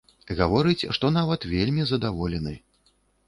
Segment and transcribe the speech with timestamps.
[0.37, 2.57] Гаворыць, што нават вельмі задаволены.